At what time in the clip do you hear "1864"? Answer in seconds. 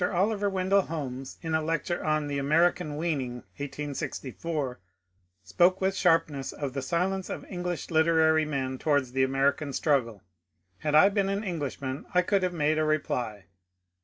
3.57-4.79